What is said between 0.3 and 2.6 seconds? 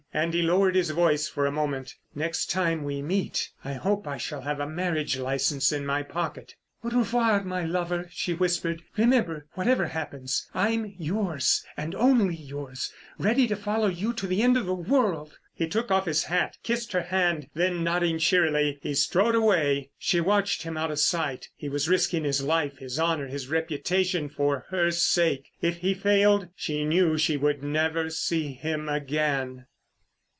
he lowered his voice for a moment. "Next